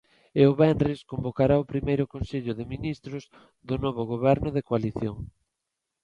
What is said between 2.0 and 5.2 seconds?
consello de ministros do novo Goberno de coalición.